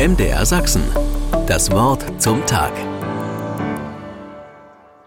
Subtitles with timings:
[0.00, 0.82] MDR Sachsen.
[1.46, 2.72] Das Wort zum Tag.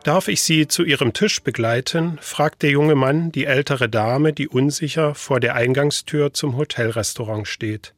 [0.04, 2.20] Darf ich Sie zu Ihrem Tisch begleiten?
[2.22, 7.96] fragt der junge Mann die ältere Dame, die unsicher vor der Eingangstür zum Hotelrestaurant steht.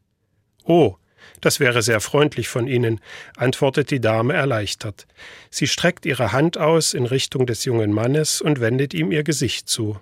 [0.64, 0.96] Oh,
[1.42, 3.02] das wäre sehr freundlich von Ihnen,
[3.36, 5.06] antwortet die Dame erleichtert.
[5.50, 9.68] Sie streckt ihre Hand aus in Richtung des jungen Mannes und wendet ihm ihr Gesicht
[9.68, 10.00] zu.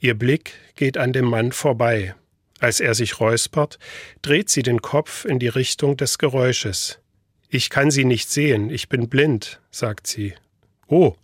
[0.00, 2.14] Ihr Blick geht an dem Mann vorbei.
[2.60, 3.78] Als er sich räuspert,
[4.22, 7.00] dreht sie den Kopf in die Richtung des Geräusches.
[7.48, 10.34] Ich kann Sie nicht sehen, ich bin blind, sagt sie.
[10.86, 11.14] Oh,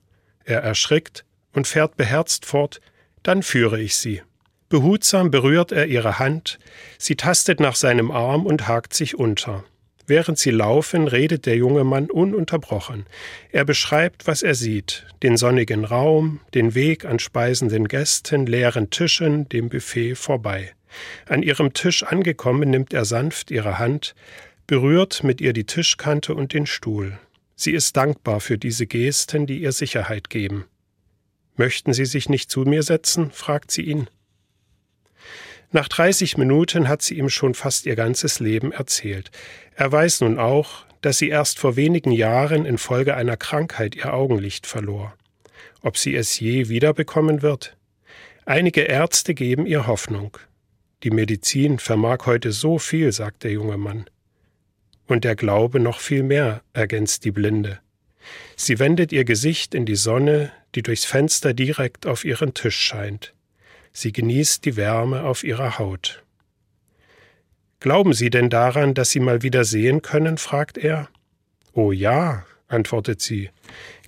[0.44, 2.80] er erschrickt und fährt beherzt fort,
[3.22, 4.22] dann führe ich Sie.
[4.68, 6.58] Behutsam berührt er ihre Hand,
[6.98, 9.64] sie tastet nach seinem Arm und hakt sich unter.
[10.08, 13.06] Während sie laufen, redet der junge Mann ununterbrochen.
[13.50, 19.48] Er beschreibt, was er sieht, den sonnigen Raum, den Weg an speisenden Gästen, leeren Tischen,
[19.48, 20.75] dem Buffet vorbei.
[21.26, 24.14] An ihrem Tisch angekommen, nimmt er sanft ihre Hand,
[24.66, 27.18] berührt mit ihr die Tischkante und den Stuhl.
[27.54, 30.64] Sie ist dankbar für diese Gesten, die ihr Sicherheit geben.
[31.56, 33.30] Möchten Sie sich nicht zu mir setzen?
[33.30, 34.08] fragt sie ihn.
[35.72, 39.30] Nach 30 Minuten hat sie ihm schon fast ihr ganzes Leben erzählt.
[39.74, 44.66] Er weiß nun auch, dass sie erst vor wenigen Jahren infolge einer Krankheit ihr Augenlicht
[44.66, 45.14] verlor.
[45.82, 47.76] Ob sie es je wiederbekommen wird?
[48.44, 50.38] Einige Ärzte geben ihr Hoffnung.
[51.06, 54.10] Die Medizin vermag heute so viel, sagt der junge Mann.
[55.06, 57.78] Und der Glaube noch viel mehr, ergänzt die Blinde.
[58.56, 63.34] Sie wendet ihr Gesicht in die Sonne, die durchs Fenster direkt auf ihren Tisch scheint.
[63.92, 66.24] Sie genießt die Wärme auf ihrer Haut.
[67.78, 70.38] Glauben Sie denn daran, dass Sie mal wieder sehen können?
[70.38, 71.08] fragt er.
[71.72, 73.50] Oh ja, antwortet sie.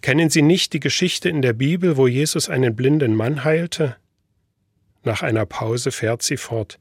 [0.00, 3.94] Kennen Sie nicht die Geschichte in der Bibel, wo Jesus einen blinden Mann heilte?
[5.08, 6.78] Nach einer Pause fährt sie fort.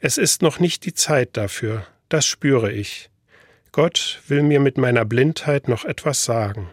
[0.00, 3.10] Es ist noch nicht die Zeit dafür, das spüre ich.
[3.70, 6.70] Gott will mir mit meiner Blindheit noch etwas sagen.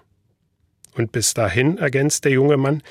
[0.96, 2.82] Und bis dahin, ergänzt der junge Mann,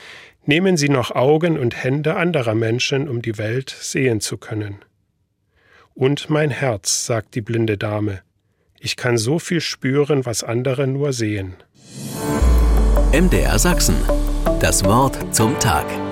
[0.44, 4.77] nehmen Sie noch Augen und Hände anderer Menschen, um die Welt sehen zu können.
[5.95, 8.22] Und mein Herz, sagt die blinde Dame,
[8.78, 11.56] ich kann so viel spüren, was andere nur sehen.
[13.12, 13.96] MDR Sachsen.
[14.61, 16.05] Das Wort zum Tag.